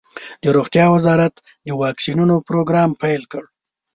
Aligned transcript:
د 0.43 0.45
روغتیا 0.55 0.85
وزارت 0.95 1.33
د 1.67 1.69
واکسینونو 1.81 2.35
پروګرام 2.47 2.89
پیل 3.01 3.23
کړ. 3.31 3.43